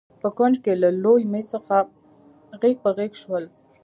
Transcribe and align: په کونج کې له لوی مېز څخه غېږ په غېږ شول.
په 0.21 0.27
کونج 0.37 0.55
کې 0.63 0.73
له 0.83 0.89
لوی 1.03 1.21
مېز 1.31 1.45
څخه 1.53 1.75
غېږ 2.61 2.75
په 2.83 2.89
غېږ 2.97 3.13
شول. 3.21 3.45